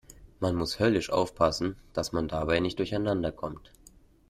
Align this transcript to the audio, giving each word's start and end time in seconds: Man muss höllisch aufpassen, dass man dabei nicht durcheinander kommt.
Man 0.39 0.55
muss 0.55 0.79
höllisch 0.79 1.11
aufpassen, 1.11 1.75
dass 1.93 2.11
man 2.11 2.27
dabei 2.27 2.59
nicht 2.59 2.79
durcheinander 2.79 3.31
kommt. 3.31 3.71